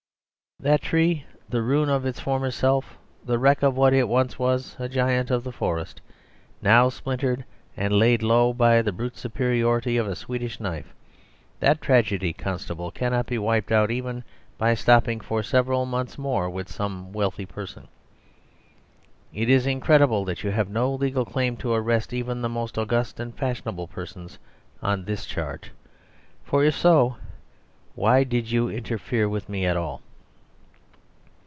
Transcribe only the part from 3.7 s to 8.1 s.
what was once a giant of the forest, now splintered and